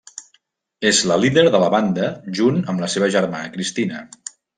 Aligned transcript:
És 0.91 1.01
la 1.11 1.17
líder 1.25 1.43
de 1.55 1.59
la 1.63 1.67
banda 1.73 2.07
junt 2.39 2.57
amb 2.73 2.85
la 2.85 2.89
seva 2.95 3.11
germana 3.17 3.53
Cristina. 3.59 4.01